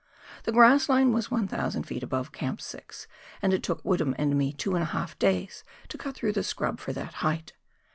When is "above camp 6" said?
2.01-3.05